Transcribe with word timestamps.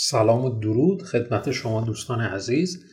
سلام 0.00 0.44
و 0.44 0.60
درود 0.60 1.02
خدمت 1.02 1.50
شما 1.50 1.80
دوستان 1.80 2.20
عزیز. 2.20 2.84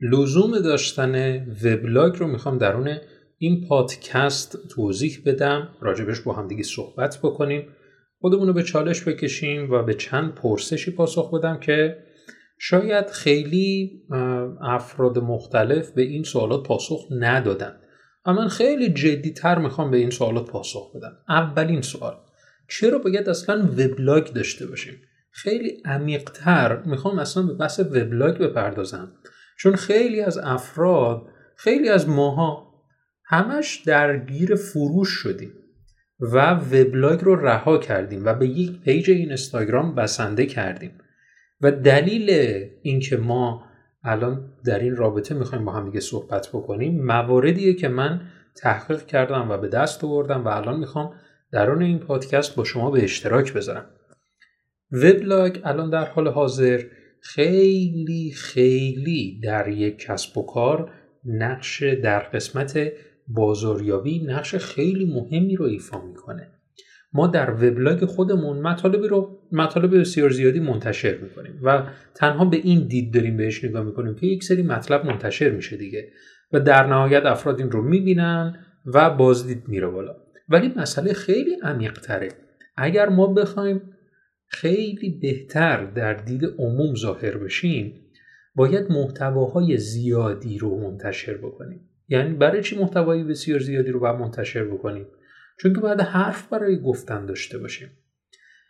لزوم 0.00 0.58
داشتن 0.58 1.44
وبلاگ 1.64 2.16
رو 2.16 2.26
می‌خوام 2.26 2.58
درون 2.58 2.96
این 3.38 3.66
پادکست 3.68 4.68
توضیح 4.68 5.18
بدم. 5.26 5.68
راجبش 5.80 6.20
با 6.20 6.32
هم 6.32 6.48
دیگه 6.48 6.62
صحبت 6.62 7.18
بکنیم. 7.22 7.68
خودمون 8.20 8.46
رو 8.46 8.52
به 8.52 8.62
چالش 8.62 9.08
بکشیم 9.08 9.70
و 9.70 9.82
به 9.82 9.94
چند 9.94 10.34
پرسشی 10.34 10.90
پاسخ 10.90 11.34
بدم 11.34 11.60
که 11.60 11.98
شاید 12.58 13.10
خیلی 13.10 14.02
افراد 14.60 15.18
مختلف 15.18 15.90
به 15.90 16.02
این 16.02 16.22
سوالات 16.22 16.66
پاسخ 16.66 17.08
ندادن. 17.10 17.76
اما 18.24 18.42
من 18.42 18.48
خیلی 18.48 18.88
جدی 18.88 19.30
تر 19.30 19.58
می‌خوام 19.58 19.90
به 19.90 19.96
این 19.96 20.10
سوالات 20.10 20.50
پاسخ 20.50 20.96
بدم. 20.96 21.16
اولین 21.28 21.82
سوال 21.82 22.14
چرا 22.68 22.98
باید 22.98 23.28
اصلا 23.28 23.62
وبلاگ 23.62 24.24
داشته 24.32 24.66
باشیم؟ 24.66 24.94
خیلی 25.34 25.82
عمیقتر 25.84 26.82
می‌خوام 26.82 27.18
اصلا 27.18 27.42
به 27.42 27.54
بحث 27.54 27.80
وبلاگ 27.80 28.38
بپردازم. 28.38 29.12
چون 29.58 29.74
خیلی 29.74 30.20
از 30.20 30.38
افراد 30.38 31.22
خیلی 31.56 31.88
از 31.88 32.08
ماها 32.08 32.74
همش 33.24 33.82
درگیر 33.86 34.54
فروش 34.54 35.08
شدیم 35.08 35.52
و 36.20 36.54
وبلاگ 36.54 37.20
رو 37.20 37.36
رها 37.36 37.78
کردیم 37.78 38.24
و 38.24 38.34
به 38.34 38.48
یک 38.48 38.80
پیج 38.80 39.10
اینستاگرام 39.10 39.94
بسنده 39.94 40.46
کردیم. 40.46 40.98
و 41.60 41.70
دلیل 41.70 42.30
اینکه 42.82 43.16
ما 43.16 43.64
الان 44.04 44.52
در 44.64 44.78
این 44.78 44.96
رابطه 44.96 45.34
می‌خوایم 45.34 45.64
با 45.64 45.72
هم 45.72 45.86
دیگه 45.86 46.00
صحبت 46.00 46.48
بکنیم 46.48 47.04
مواردیه 47.04 47.74
که 47.74 47.88
من 47.88 48.20
تحقیق 48.56 49.06
کردم 49.06 49.50
و 49.50 49.58
به 49.58 49.68
دست 49.68 50.04
آوردم 50.04 50.44
و 50.44 50.48
الان 50.48 50.78
می‌خوام 50.78 51.14
درون 51.52 51.82
این 51.82 51.98
پادکست 51.98 52.56
با 52.56 52.64
شما 52.64 52.90
به 52.90 53.04
اشتراک 53.04 53.52
بذارم. 53.52 53.86
وبلاگ 55.02 55.58
الان 55.64 55.90
در 55.90 56.04
حال 56.04 56.28
حاضر. 56.28 56.82
خیلی 57.20 58.32
خیلی 58.36 59.40
در 59.42 59.68
یک 59.68 59.98
کسب 59.98 60.38
و 60.38 60.46
کار 60.46 60.90
نقش 61.24 61.82
در 61.82 62.18
قسمت 62.18 62.92
بازاریابی 63.28 64.24
نقش 64.26 64.54
خیلی 64.54 65.04
مهمی 65.04 65.56
رو 65.56 65.64
ایفا 65.64 66.06
می‌کنه. 66.06 66.48
ما 67.12 67.26
در 67.26 67.50
وبلاگ 67.50 68.04
خودمون 68.04 68.58
مطالبی 68.58 69.08
رو 69.08 69.38
مطالب 69.52 70.00
بسیار 70.00 70.30
زیادی 70.30 70.60
منتشر 70.60 71.18
می‌کنیم 71.18 71.60
و 71.62 71.86
تنها 72.14 72.44
به 72.44 72.56
این 72.56 72.86
دید 72.86 73.14
داریم 73.14 73.36
بهش 73.36 73.64
نگاه 73.64 73.84
می‌کنیم 73.84 74.14
که 74.14 74.26
یک 74.26 74.44
سری 74.44 74.62
مطلب 74.62 75.06
منتشر 75.06 75.50
میشه 75.50 75.76
دیگه 75.76 76.08
و 76.52 76.60
در 76.60 76.86
نهایت 76.86 77.26
افراد 77.26 77.60
این 77.60 77.70
رو 77.70 77.82
می‌بینن 77.82 78.58
و 78.86 79.10
بازدید 79.10 79.62
میره 79.68 79.86
بالا. 79.86 80.16
ولی 80.48 80.72
مسئله 80.76 81.12
خیلی 81.12 81.56
عمیقتره. 81.62 82.28
اگر 82.76 83.08
ما 83.08 83.26
بخوایم 83.26 83.82
خیلی 84.54 85.10
بهتر 85.22 85.84
در 85.84 86.14
دید 86.14 86.44
عموم 86.44 86.94
ظاهر 86.94 87.36
بشیم 87.36 88.00
باید 88.54 88.92
محتواهای 88.92 89.78
زیادی 89.78 90.58
رو 90.58 90.80
منتشر 90.80 91.36
بکنیم. 91.36 91.80
یعنی 92.08 92.34
برای 92.34 92.62
چی 92.62 92.78
محتوای 92.78 93.24
بسیار 93.24 93.58
زیادی 93.58 93.90
رو 93.90 94.00
باید 94.00 94.16
منتشر 94.16 94.64
بکنیم؟ 94.64 95.06
چون 95.60 95.74
که 95.74 95.80
باید 95.80 96.00
حرف 96.00 96.48
برای 96.48 96.80
گفتن 96.80 97.26
داشته 97.26 97.58
باشیم. 97.58 97.88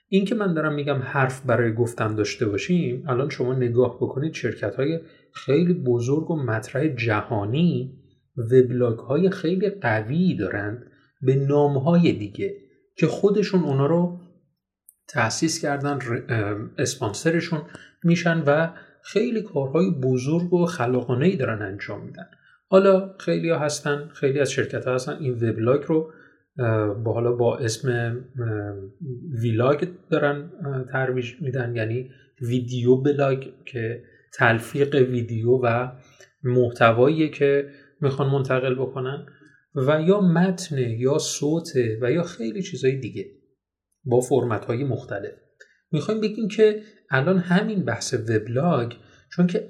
این 0.09 0.25
که 0.25 0.35
من 0.35 0.55
دارم 0.55 0.75
میگم 0.75 0.99
حرف 1.03 1.47
برای 1.47 1.75
گفتن 1.75 2.15
داشته 2.15 2.47
باشیم 2.47 3.05
الان 3.09 3.29
شما 3.29 3.55
نگاه 3.55 3.97
بکنید 3.97 4.35
شرکت 4.35 4.75
های 4.75 5.01
خیلی 5.33 5.75
بزرگ 5.75 6.31
و 6.31 6.37
مطرح 6.37 6.89
جهانی 6.89 7.99
وبلاگ 8.37 8.99
های 8.99 9.31
خیلی 9.31 9.71
قوی 9.71 10.37
دارند 10.37 10.87
به 11.23 11.35
نام 11.35 11.79
های 11.79 12.13
دیگه 12.13 12.57
که 12.97 13.07
خودشون 13.07 13.61
اونا 13.61 13.87
رو 13.87 14.21
تأسیس 15.09 15.63
کردن 15.63 15.99
اسپانسرشون 16.79 17.63
میشن 18.05 18.43
و 18.47 18.71
خیلی 19.03 19.43
کارهای 19.43 19.91
بزرگ 19.91 20.53
و 20.53 20.67
خلاقانه 20.67 21.27
ای 21.27 21.37
دارن 21.37 21.63
انجام 21.63 22.05
میدن. 22.07 22.27
حالا 22.69 23.15
خیلی 23.19 23.51
ها 23.51 23.59
هستن 23.59 24.09
خیلی 24.15 24.41
از 24.41 24.51
شرکت 24.51 24.85
ها 24.85 24.95
هستن. 24.95 25.17
این 25.21 25.33
وبلاگ 25.33 25.83
رو 25.87 26.13
با 27.05 27.13
حالا 27.13 27.33
با 27.33 27.59
اسم 27.59 28.19
ویلاگ 29.43 29.89
دارن 30.11 30.51
ترویج 30.93 31.33
میدن. 31.41 31.77
یعنی 31.77 32.11
ویدیو 32.41 32.97
بلاگ 32.97 33.45
که 33.65 34.03
تلفیق 34.35 34.95
ویدیو 34.95 35.51
و 35.63 35.89
محتوایی 36.43 37.31
که 37.31 37.69
می‌خوان 38.01 38.31
منتقل 38.31 38.75
بکنن 38.75 39.27
و 39.75 40.01
یا 40.01 40.21
متن 40.21 40.79
یا 40.79 41.19
صوت 41.19 41.69
و 42.01 42.13
یا 42.13 42.23
خیلی 42.23 42.63
چیزهای 42.63 42.97
دیگه. 42.97 43.25
با 44.05 44.21
فرمت 44.21 44.65
های 44.65 44.85
مختلف. 44.85 45.33
می‌خوایم 45.93 46.21
بگیم 46.21 46.49
که 46.49 46.83
الان 47.11 47.39
همین 47.39 47.85
بحث 47.85 48.15
وبلاگ 48.15 48.93
چون 49.33 49.47
که 49.47 49.69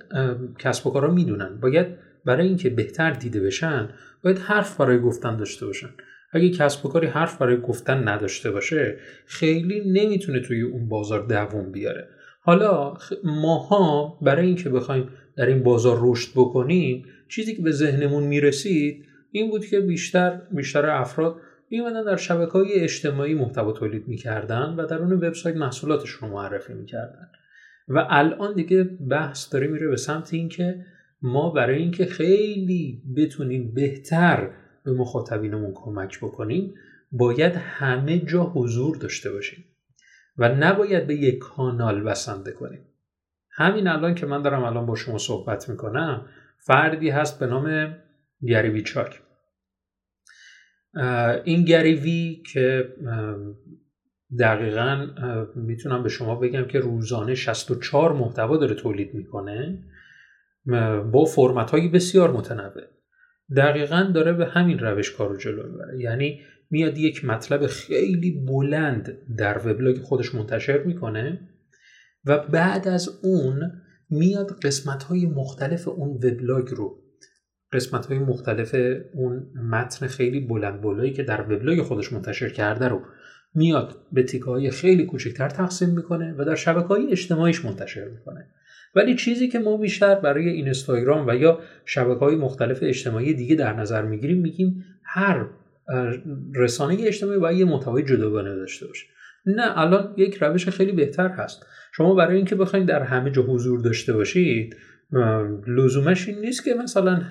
کسب 0.58 0.86
و 0.86 0.90
کارا 0.90 1.10
می‌دونن 1.10 1.60
باید 1.60 1.86
برای 2.24 2.46
اینکه 2.46 2.70
بهتر 2.70 3.10
دیده 3.10 3.40
بشن 3.40 3.88
باید 4.24 4.38
حرف 4.38 4.76
برای 4.80 4.98
گفتن 4.98 5.36
داشته 5.36 5.66
باشن. 5.66 5.88
اگه 6.32 6.50
کسب 6.50 6.86
و 6.86 6.88
کاری 6.88 7.06
حرف 7.06 7.38
برای 7.38 7.60
گفتن 7.60 8.08
نداشته 8.08 8.50
باشه 8.50 8.96
خیلی 9.26 9.92
نمی‌تونه 9.92 10.40
توی 10.40 10.62
اون 10.62 10.88
بازار 10.88 11.26
دووم 11.26 11.72
بیاره. 11.72 12.08
حالا 12.40 12.94
ماها 13.24 14.18
برای 14.22 14.46
اینکه 14.46 14.70
بخوایم 14.70 15.08
در 15.36 15.46
این 15.46 15.62
بازار 15.62 15.98
رشد 16.00 16.32
بکنیم 16.34 17.04
چیزی 17.28 17.56
که 17.56 17.62
به 17.62 17.70
ذهنمون 17.70 18.24
می‌رسید 18.24 19.06
این 19.30 19.50
بود 19.50 19.66
که 19.66 19.80
بیشتر 19.80 20.40
بیشتر 20.50 20.86
افراد 20.86 21.36
میمدن 21.80 22.04
در 22.04 22.16
شبکه 22.16 22.52
های 22.52 22.72
اجتماعی 22.72 23.34
محتوا 23.34 23.72
تولید 23.72 24.08
می‌کردن 24.08 24.74
و 24.78 24.86
در 24.86 24.98
اون 24.98 25.12
وبسایت 25.12 25.56
محصولاتشون 25.56 26.28
رو 26.28 26.34
معرفی 26.34 26.74
می‌کردن. 26.74 27.28
و 27.88 28.06
الان 28.10 28.54
دیگه 28.54 28.84
بحث 28.84 29.52
داره 29.52 29.66
میره 29.66 29.88
به 29.88 29.96
سمت 29.96 30.34
اینکه 30.34 30.84
ما 31.22 31.50
برای 31.50 31.78
اینکه 31.78 32.06
خیلی 32.06 33.02
بتونیم 33.16 33.74
بهتر 33.74 34.50
به 34.84 34.92
مخاطبینمون 34.92 35.72
کمک 35.74 36.18
بکنیم 36.18 36.74
باید 37.12 37.52
همه 37.56 38.18
جا 38.18 38.42
حضور 38.42 38.96
داشته 38.96 39.32
باشیم 39.32 39.64
و 40.38 40.48
نباید 40.48 41.06
به 41.06 41.14
یک 41.14 41.38
کانال 41.38 42.02
بسنده 42.02 42.52
کنیم. 42.52 42.86
همین 43.50 43.86
الان 43.86 44.14
که 44.14 44.26
من 44.26 44.42
دارم 44.42 44.62
الان 44.62 44.86
با 44.86 44.94
شما 44.94 45.18
صحبت 45.18 45.68
می‌کنم 45.68 46.26
فردی 46.58 47.10
هست 47.10 47.40
به 47.40 47.46
نام 47.46 47.96
گریوی 48.42 48.82
چاک 48.82 49.23
این 51.44 51.64
گریوی 51.64 52.42
که 52.52 52.88
دقیقا 54.38 55.06
می‌تونم 55.56 56.02
به 56.02 56.08
شما 56.08 56.34
بگم 56.34 56.64
که 56.64 56.78
روزانه 56.78 57.34
64 57.34 58.12
محتوا 58.12 58.56
داره 58.56 58.74
تولید 58.74 59.14
می‌کنه 59.14 59.78
با 61.12 61.24
فرمت 61.24 61.70
های 61.70 61.88
بسیار 61.88 62.32
متنوع. 62.32 62.82
دقیقا 63.56 64.10
داره 64.14 64.32
به 64.32 64.46
همین 64.46 64.78
روش 64.78 65.12
کار 65.12 65.28
رو 65.28 65.36
جلو 65.36 65.70
می‌بره. 65.70 66.00
یعنی 66.00 66.40
میاد 66.70 66.98
یک 66.98 67.24
مطلب 67.24 67.66
خیلی 67.66 68.44
بلند 68.48 69.18
در 69.38 69.58
وبلاگ 69.58 69.98
خودش 69.98 70.34
منتشر 70.34 70.82
می‌کنه 70.82 71.40
و 72.24 72.38
بعد 72.38 72.88
از 72.88 73.08
اون 73.22 73.72
میاد 74.10 74.50
قسمت 74.62 75.02
های 75.02 75.26
مختلف 75.26 75.88
اون 75.88 76.10
وبلاگ 76.10 76.68
رو 76.68 77.03
قسمت 77.74 78.06
های 78.06 78.18
مختلف 78.18 78.74
اون 79.14 79.46
متن 79.70 80.06
خیلی 80.06 80.40
بلند 80.40 80.80
بلایی 80.80 81.12
که 81.12 81.22
در 81.22 81.40
وبلاگ 81.40 81.82
خودش 81.82 82.12
منتشر 82.12 82.48
کرده 82.48 82.88
رو 82.88 83.02
میاد 83.54 83.96
به 84.12 84.22
تیکه 84.22 84.44
های 84.44 84.70
خیلی 84.70 85.06
کوچکتر 85.06 85.48
تقسیم 85.48 85.90
می‌کنه 85.90 86.34
و 86.38 86.44
در 86.44 86.54
شبکه 86.54 86.86
های 86.86 87.10
اجتماعیش 87.10 87.64
منتشر 87.64 88.04
می‌کنه. 88.04 88.46
ولی 88.94 89.14
چیزی 89.14 89.48
که 89.48 89.58
ما 89.58 89.76
بیشتر 89.76 90.14
برای 90.14 90.48
اینستاگرام 90.48 91.26
و 91.28 91.34
یا 91.34 91.58
شبکه 91.84 92.20
های 92.20 92.36
مختلف 92.36 92.78
اجتماعی 92.82 93.34
دیگه 93.34 93.56
در 93.56 93.72
نظر 93.72 94.02
می‌گیریم 94.02 94.38
میگیم 94.38 94.84
هر 95.04 95.46
رسانه 96.54 96.96
اجتماعی 97.00 97.38
باید 97.38 97.58
یه 97.58 97.64
محتوای 97.64 98.02
جداگانه 98.02 98.54
داشته 98.54 98.86
باشه. 98.86 99.06
نه 99.46 99.78
الان 99.78 100.14
یک 100.16 100.38
روش 100.40 100.68
خیلی 100.68 100.92
بهتر 100.92 101.28
هست. 101.28 101.66
شما 101.92 102.14
برای 102.14 102.36
اینکه 102.36 102.54
بخواید 102.54 102.86
در 102.86 103.02
همه 103.02 103.30
جا 103.30 103.42
حضور 103.42 103.80
داشته 103.80 104.12
باشید 104.12 104.76
لزومش 105.66 106.28
این 106.28 106.38
نیست 106.38 106.64
که 106.64 106.74
مثلا 106.74 107.22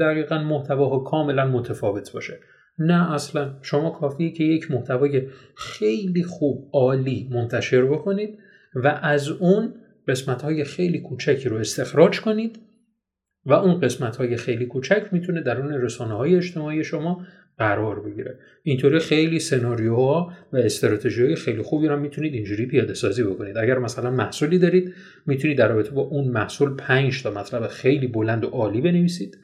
دقیقا 0.00 0.38
محتواها 0.38 0.98
کاملا 0.98 1.46
متفاوت 1.46 2.12
باشه. 2.12 2.38
نه 2.78 3.12
اصلا 3.12 3.54
شما 3.62 3.90
کافیه 3.90 4.30
که 4.30 4.44
یک 4.44 4.70
محتوای 4.70 5.28
خیلی 5.56 6.24
خوب 6.24 6.70
عالی 6.72 7.28
منتشر 7.32 7.84
بکنید 7.84 8.38
و 8.74 8.98
از 9.02 9.28
اون 9.28 9.74
قسمت 10.08 10.42
های 10.42 10.64
خیلی 10.64 11.00
کوچکی 11.00 11.48
رو 11.48 11.56
استخراج 11.56 12.20
کنید 12.20 12.58
و 13.46 13.52
اون 13.52 13.80
قسمت 13.80 14.16
های 14.16 14.36
خیلی 14.36 14.66
کوچک 14.66 15.08
می‌تونه 15.12 15.40
در 15.40 15.60
اون 15.60 15.72
رسانه 15.72 16.14
های 16.14 16.36
اجتماعی 16.36 16.84
شما 16.84 17.26
قرار 17.58 18.00
بگیره. 18.00 18.38
اینطوری 18.62 18.98
خیلی 18.98 19.38
سناریوها 19.38 20.32
و 20.52 20.56
استراتژی 20.56 21.34
خیلی 21.34 21.62
خوبی 21.62 21.88
رو 21.88 22.00
می‌تونید 22.00 22.34
اینجوری 22.34 22.66
پیاده 22.66 22.94
سازی 22.94 23.22
بکنید. 23.22 23.58
اگر 23.58 23.78
مثلا 23.78 24.10
محصولی 24.10 24.58
دارید 24.58 24.94
می‌تونید 25.26 25.58
در 25.58 25.68
رابطه 25.68 25.90
با 25.90 26.02
اون 26.02 26.28
محصول 26.28 26.76
5 26.76 27.22
تا 27.22 27.30
مطلب 27.30 27.66
خیلی 27.66 28.06
بلند 28.06 28.44
و 28.44 28.48
عالی 28.48 28.80
بنویسید 28.80 29.38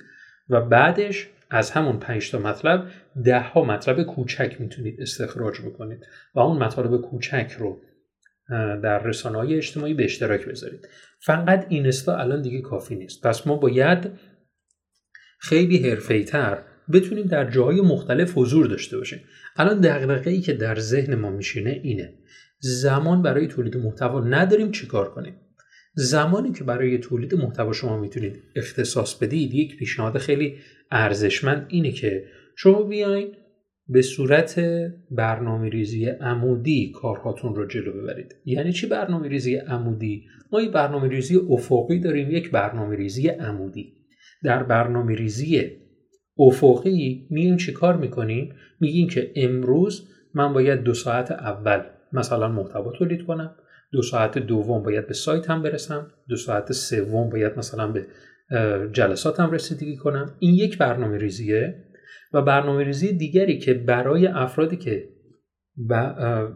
و 0.49 0.61
بعدش 0.61 1.29
از 1.51 1.71
همون 1.71 1.99
5 1.99 2.31
تا 2.31 2.39
مطلب 2.39 2.87
ده 3.25 3.41
ها 3.41 3.65
مطلب 3.65 4.03
کوچک 4.03 4.57
می‌تونید 4.61 5.01
استخراج 5.01 5.61
بکنید 5.61 6.07
و 6.35 6.41
اون 6.41 6.63
مطالب 6.63 7.01
کوچک 7.01 7.53
رو 7.59 7.83
در 8.83 9.03
رسانه 9.03 9.39
های 9.39 9.55
اجتماعی 9.55 9.95
به 9.95 10.05
اشتراک 10.05 10.47
بذارید. 10.47 10.89
فقط 11.21 11.67
اینستا 11.69 12.17
الان 12.17 12.43
دیگه 12.43 12.61
کافی 12.61 12.95
نیست. 12.95 13.27
پس 13.27 13.47
ما 13.47 13.57
باید 13.57 14.11
خیلی 15.39 16.25
تر 16.25 16.63
بتونیم 16.93 17.27
در 17.27 17.51
جاهای 17.51 17.81
مختلف 17.81 18.33
حضور 18.35 18.67
داشته 18.67 18.99
باشیم. 18.99 19.21
الان 19.57 19.81
دغدغه 19.81 20.31
ای 20.31 20.41
که 20.41 20.53
در 20.53 20.79
ذهن 20.79 21.15
ما 21.15 21.31
میشینه 21.31 21.81
اینه. 21.83 22.15
زمان 22.59 23.23
برای 23.23 23.47
تولید 23.47 23.77
محتوا 23.77 24.21
نداریم 24.21 24.71
چیکار 24.71 25.11
کنیم؟ 25.11 25.35
زمانی 25.95 26.53
که 26.53 26.65
برای 26.65 26.99
تولید 26.99 27.35
محتوا 27.35 27.73
شما 27.73 28.01
می‌تونید 28.01 28.43
اختصاص 28.57 29.15
بدید 29.15 29.55
یک 29.55 29.77
پیشنهاد 29.77 30.19
خیلی 30.19 30.57
ارزشمند 30.91 31.67
اینه 31.69 31.93
که 31.93 32.25
شما 32.57 32.83
بیاین 32.83 33.33
به 33.89 34.03
صورت 34.03 34.61
برنامه 35.11 35.69
ریزی 35.69 36.07
عمودی 36.07 36.93
کارهاتون 36.95 37.55
رو 37.55 37.67
جلو 37.67 37.93
ببرید. 37.93 38.35
یعنی 38.45 38.73
چی 38.73 38.87
برنامه 38.87 39.29
ریزی 39.29 39.57
عمودی؟ 39.57 40.27
ما 40.53 40.61
یک 40.61 40.71
برنامه 40.71 41.09
ریزی 41.09 41.37
افقی 41.51 41.99
داریم 42.01 42.31
یک 42.31 42.51
برنامه 42.51 42.97
ریزی 42.97 43.29
عمودی. 43.29 43.93
در 44.45 44.63
برنامه 44.63 45.15
ریزی 45.15 45.71
افقی 46.41 47.27
میگیم 47.31 47.57
چی 47.57 47.73
کار 47.73 47.97
می‌کنیم؟ 47.97 48.55
میگیم 48.81 49.09
که 49.09 49.33
امروز 49.37 50.09
من 50.35 50.53
باید 50.53 50.83
دو 50.83 50.95
ساعت 50.95 51.31
اول 51.31 51.83
مثلا 52.13 52.49
محتوا 52.49 52.93
تولید 52.93 53.27
کنم 53.27 53.55
دو 53.93 54.03
ساعت 54.03 54.39
دوم 54.39 54.83
باید 54.83 55.07
به 55.07 55.15
سایت 55.15 55.51
هم 55.51 55.63
برسم 55.63 56.11
دو 56.29 56.37
ساعت 56.37 56.73
سوم 56.73 57.31
باید 57.31 57.59
مثلا 57.59 57.93
به 57.93 58.07
جلساتم 58.93 59.51
رسیدگی 59.51 59.97
کنم 59.97 60.35
این 60.39 60.55
یک 60.55 60.79
برنامه 60.79 61.19
ریزیه 61.19 61.85
و 62.33 62.43
برنامه 62.43 62.85
ریزی 62.85 63.13
دیگری 63.13 63.59
که 63.59 63.75
برای 63.75 64.27
افرادی 64.27 64.77
که 64.77 65.09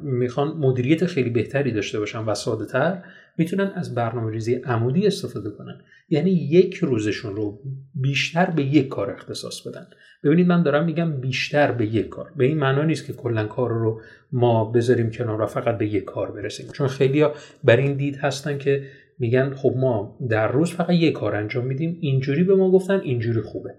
می‌خوان 0.02 0.48
مدیریت 0.48 1.06
خیلی 1.06 1.31
بهتری 1.31 1.72
داشته 1.72 1.98
باشن 1.98 2.19
و 2.19 2.34
ساده 2.34 2.66
تر 2.66 3.02
می‌تونن 3.38 3.72
از 3.75 3.94
برنامه 3.94 4.32
ریزی 4.32 4.54
عمودی 4.54 5.06
استفاده 5.06 5.50
کنن. 5.50 5.81
یعنی 6.08 6.31
یک 6.31 6.75
روزشون 6.75 7.36
رو 7.36 7.62
بیشتر 7.94 8.50
به 8.50 8.62
یک 8.62 8.88
کار 8.88 9.10
اختصاص 9.10 9.66
بدن. 9.66 9.86
ببینید 10.25 10.46
من 10.46 10.62
دارم 10.62 10.84
میگم 10.84 11.20
بیشتر 11.20 11.72
به 11.72 11.86
یک 11.86 12.08
کار. 12.08 12.32
به 12.36 12.44
این 12.44 12.58
معنا 12.58 12.82
نیست 12.82 13.06
که 13.06 13.12
کلا 13.12 13.46
کار 13.46 13.70
رو 13.70 14.00
ما 14.32 14.64
بذاریم 14.64 15.10
کنار 15.10 15.40
و 15.40 15.46
فقط 15.46 15.78
به 15.78 15.86
یک 15.86 16.04
کار 16.04 16.32
برسیم. 16.32 16.66
چون 16.72 16.88
خیلی 16.88 17.26
بر 17.64 17.76
این 17.76 17.94
دید 17.94 18.16
هستن 18.16 18.58
که 18.58 18.86
میگن 19.19 19.54
خب 19.54 19.75
ما 19.76 20.19
در 20.31 20.52
روز 20.52 20.72
فقط 20.72 20.90
یک 20.90 21.12
کار 21.12 21.36
انجام 21.36 21.66
میدیم. 21.66 21.98
اینجوری 22.00 22.44
به 22.44 22.54
ما 22.54 22.70
گفتن 22.70 23.00
اینجوری 23.00 23.40
خوبه. 23.40 23.75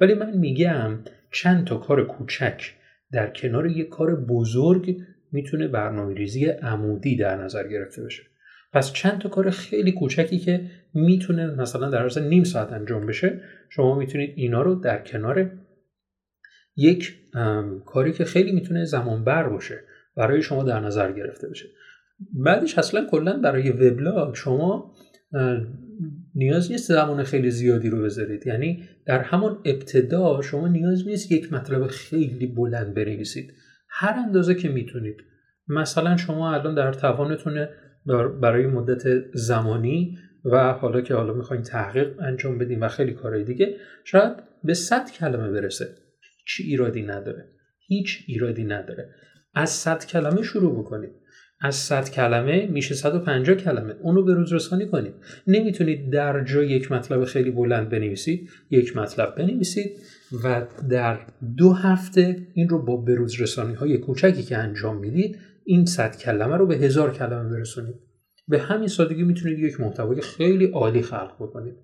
ولی 0.00 0.14
من 0.14 0.36
میگم 0.36 0.98
چند 1.32 1.66
تا 1.66 1.76
کار 1.76 2.04
کوچک 2.04 2.62
در 3.12 3.30
کنار 3.30 3.66
یک 3.66 3.88
کار 3.88 4.16
بزرگ 4.16 4.96
می‌تونه 5.32 5.68
برنامه 5.68 6.14
ریزی 6.14 6.46
عمودی 6.46 7.16
در 7.16 7.36
نظر 7.36 7.68
گرفته 7.68 8.04
بشه. 8.04 8.22
پس 8.72 8.92
چند 8.92 9.18
تا 9.18 9.28
کار 9.28 9.50
خیلی 9.50 9.92
کوچکی 9.92 10.38
که 10.38 10.70
می‌تونه 10.94 11.46
مثلا 11.46 11.90
در 11.90 12.02
عرض 12.02 12.18
نیم 12.18 12.44
ساعت 12.44 12.72
انجام 12.72 13.06
بشه 13.06 13.40
شما 13.68 13.98
می‌تونید 13.98 14.32
اینا 14.36 14.62
رو 14.62 14.74
در 14.74 15.02
کنار 15.02 15.50
یک 16.76 17.14
کاری 17.86 18.12
که 18.12 18.24
خیلی 18.24 18.52
می‌تونه 18.52 18.84
زمان 18.84 19.24
بر 19.24 19.48
باشه 19.48 19.80
برای 20.16 20.42
شما 20.42 20.62
در 20.62 20.80
نظر 20.80 21.12
گرفته 21.12 21.48
بشه. 21.48 21.68
بعدش 22.32 22.78
اصلا 22.78 23.06
کلا 23.10 23.40
برای 23.40 23.70
وبلاگ 23.70 24.34
شما 24.34 24.94
نیاز 26.34 26.70
نیست 26.70 26.88
زمان 26.88 27.22
خیلی 27.22 27.50
زیادی 27.50 27.90
رو 27.90 28.02
بذارید. 28.02 28.46
یعنی 28.46 28.88
در 29.06 29.20
همان 29.20 29.58
ابتدا 29.64 30.42
شما 30.42 30.68
نیاز 30.68 31.06
نیست 31.06 31.32
یک 31.32 31.52
مطلب 31.52 31.86
خیلی 31.86 32.46
بلند 32.46 32.94
بنویسید. 32.94 33.52
هر 33.88 34.14
اندازه 34.26 34.54
که 34.54 34.68
می‌تونید. 34.68 35.16
مثلا 35.68 36.16
شما 36.16 36.54
الان 36.54 36.74
در 36.74 36.92
توانتونه 36.92 37.68
برای 38.40 38.66
مدت 38.66 39.02
زمانی 39.34 40.18
و 40.44 40.72
حالا 40.72 41.00
که 41.00 41.14
حالا 41.14 41.34
می‌خواین 41.34 41.62
تحقیق 41.62 42.20
انجام 42.20 42.58
بدین 42.58 42.80
و 42.80 42.88
خیلی 42.88 43.12
کارهای 43.12 43.44
دیگه 43.44 43.76
شاید 44.04 44.32
به 44.64 44.74
100 44.74 45.10
کلمه 45.10 45.50
برسه. 45.50 45.86
هیچ 46.20 46.66
ایرادی 46.68 47.02
نداره. 47.02 47.44
هیچ 47.86 48.24
ایرادی 48.26 48.64
نداره. 48.64 49.08
از 49.54 49.70
100 49.70 50.06
کلمه 50.06 50.42
شروع 50.42 50.78
بکنید. 50.78 51.10
از 51.60 51.74
100 51.74 52.10
کلمه 52.10 52.66
میشه 52.66 52.94
150 52.94 53.56
کلمه. 53.56 53.94
اونو 54.00 54.24
به 54.24 54.34
روز 54.34 54.52
رسانی 54.52 54.86
کنید. 54.86 55.14
نمی‌تونید 55.46 56.12
در 56.12 56.44
جا 56.44 56.62
یک 56.62 56.92
مطلب 56.92 57.24
خیلی 57.24 57.50
بلند 57.50 57.88
بنویسید 57.88 58.50
یک 58.70 58.96
مطلب 58.96 59.34
بنویسید 59.36 59.90
و 60.44 60.66
در 60.90 61.18
دو 61.56 61.72
هفته 61.72 62.36
این 62.54 62.68
رو 62.68 62.82
با 62.82 62.96
بروز 62.96 63.40
رسانی 63.40 63.74
های 63.74 63.98
کوچکی 63.98 64.42
که 64.42 64.56
انجام 64.56 64.96
می‌دید 64.96 65.38
این 65.70 65.86
100 65.86 66.16
کلمه 66.16 66.56
رو 66.56 66.66
به 66.66 66.76
هزار 66.76 67.12
کلمه 67.12 67.48
برسونید. 67.48 67.94
به 68.48 68.58
همین 68.58 68.88
سادگی 68.88 69.22
می‌تونید 69.22 69.58
یک 69.58 69.80
محتوای 69.80 70.20
خیلی 70.20 70.66
عالی 70.66 71.02
خلق 71.02 71.34
بکنید. 71.40 71.74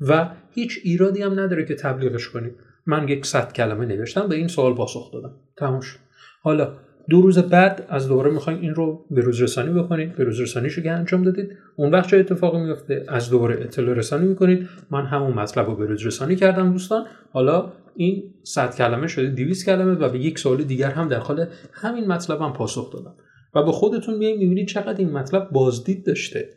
و 0.00 0.28
هیچ 0.50 0.80
ایرادی 0.82 1.22
هم 1.22 1.40
نداره 1.40 1.64
که 1.64 1.74
تبلیغش 1.74 2.28
کنید. 2.28 2.54
من 2.86 3.08
یک 3.08 3.26
100 3.26 3.52
کلمه 3.52 3.86
نوشتم 3.86 4.28
به 4.28 4.34
این 4.34 4.48
سوال 4.48 4.74
پاسخ 4.74 5.12
دادم. 5.12 5.34
تموش 5.56 5.98
حالا 6.42 6.72
دو 7.08 7.20
روز 7.20 7.38
بعد 7.38 7.86
از 7.88 8.08
دوباره 8.08 8.30
می‌خواین 8.30 8.58
این 8.58 8.74
رو 8.74 9.06
به 9.10 9.20
روز 9.20 9.42
رسانی 9.42 9.80
بکنید 9.80 10.16
به 10.16 10.24
روز 10.24 10.40
رسانیشو 10.40 10.82
که 10.82 10.90
انجام 10.90 11.22
دادید. 11.22 11.48
اون 11.76 11.90
وقت 11.90 12.10
چه 12.10 12.16
اتفاقی 12.16 12.60
میفته 12.60 13.04
از 13.08 13.30
دوباره 13.30 13.54
اطلاع 13.60 13.94
رسانی 13.94 14.26
می‌کنید. 14.26 14.68
من 14.90 15.06
همون 15.06 15.32
مطلب 15.32 15.66
رو 15.66 15.76
به 15.76 15.86
روز 15.86 16.06
رسانی 16.06 16.36
کردم 16.36 16.72
دوستان. 16.72 17.06
حالا 17.32 17.72
این 17.96 18.34
100 18.42 18.74
کلمه 18.74 19.06
شده 19.06 19.26
200 19.26 19.66
کلمه 19.66 19.92
و 19.92 20.08
به 20.08 20.18
یک 20.18 20.38
سوال 20.38 20.62
دیگر 20.62 20.90
هم 20.90 21.08
در 21.08 21.18
حال 21.18 21.46
همین 21.72 22.06
مطلب 22.06 22.40
هم 22.40 22.52
پاسخ 22.52 22.92
دادم. 22.92 23.14
و 23.56 23.62
به 23.62 23.72
خودتون 23.72 24.18
میایین 24.18 24.38
می‌بینید 24.38 24.68
چقدر 24.68 24.98
این 24.98 25.10
مطلب 25.10 25.50
بازدید 25.50 26.06
داشته. 26.06 26.48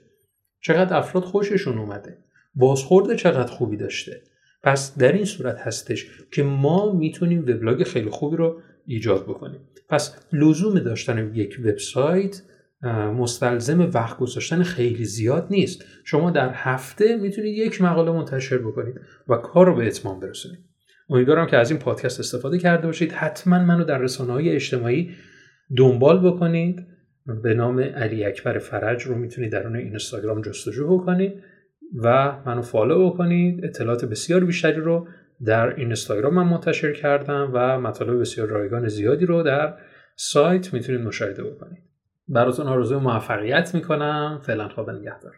چقدر 0.61 0.97
افراد 0.97 1.23
خوششون 1.23 1.77
اومده. 1.77 2.17
بازخورده 2.55 3.15
چقدر 3.15 3.51
خوبی 3.51 3.77
داشته. 3.77 4.21
پس 4.63 4.97
در 4.97 5.11
این 5.11 5.25
صورت 5.25 5.57
هستش 5.57 6.07
که 6.31 6.43
ما 6.43 6.93
می‌تونیم 6.93 7.41
وبلاگ 7.41 7.83
خیلی 7.83 8.09
خوبی 8.09 8.37
رو 8.37 8.61
ایجاد 8.85 9.23
بکنیم. 9.23 9.59
پس 9.89 10.15
لزوم 10.33 10.79
داشتن 10.79 11.31
یک 11.33 11.59
وبسایت 11.65 12.41
مستلزم 13.17 13.89
وقت 13.93 14.17
گذاشتن 14.17 14.63
خیلی 14.63 15.05
زیاد 15.05 15.47
نیست. 15.49 15.85
شما 16.05 16.31
در 16.31 16.49
هفته 16.53 17.17
می‌تونید 17.17 17.57
یک 17.57 17.81
مقاله 17.81 18.11
منتشر 18.11 18.57
بکنید 18.57 18.95
و 19.27 19.35
کار 19.35 19.65
رو 19.65 19.75
به 19.75 19.87
اتمام 19.87 20.19
برسونید. 20.19 20.59
امیدوارم 21.09 21.47
که 21.47 21.57
از 21.57 21.71
این 21.71 21.79
پادکست 21.79 22.19
استفاده 22.19 22.57
کرده 22.57 22.87
باشید. 22.87 23.11
حتما 23.11 23.59
منو 23.59 23.83
در 23.83 23.97
رسانه 23.97 24.33
های 24.33 24.49
اجتماعی 24.49 25.11
دنبال 25.77 26.31
بکنید. 26.31 26.85
به 27.43 27.53
نام 27.53 27.79
علی 27.79 28.25
اکبر 28.25 28.57
فرج 28.57 29.03
رو 29.03 29.15
می‌تونید 29.15 29.51
در 29.51 29.67
اون 29.67 29.75
اینستاگرام 29.75 30.41
جستجو 30.41 30.97
بکنید 30.97 31.43
و 32.03 32.35
منو 32.45 32.61
فالو 32.61 33.09
بکنید. 33.09 33.65
اطلاعات 33.65 34.05
بسیار 34.05 34.45
بیشتری 34.45 34.81
رو 34.81 35.07
در 35.45 35.75
اینستاگرام 35.75 36.33
من 36.33 36.43
منتشر 36.43 36.93
کردم 36.93 37.51
و 37.53 37.79
مطالب 37.79 38.19
بسیار 38.19 38.47
رایگان 38.47 38.87
زیادی 38.87 39.25
رو 39.25 39.43
در 39.43 39.73
سایت 40.15 40.73
می‌تونید 40.73 41.01
مشاهده 41.01 41.43
بکنید. 41.43 41.83
براتون 42.27 42.67
آرزوی 42.67 42.99
موفقیت 42.99 43.75
می‌کنم. 43.75 44.39
فعلا 44.43 44.67
خواب 44.67 44.89
نگهدار. 44.89 45.35